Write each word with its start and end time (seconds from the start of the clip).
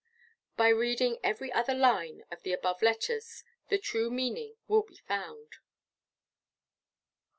By 0.57 0.69
reading 0.69 1.19
every 1.23 1.53
other 1.53 1.75
line 1.75 2.23
of 2.31 2.41
the 2.41 2.53
above 2.53 2.81
letters 2.81 3.43
the 3.69 3.77
true 3.77 4.09
meaning 4.09 4.55
will 4.67 4.81
be 4.81 4.95
found. 4.95 5.57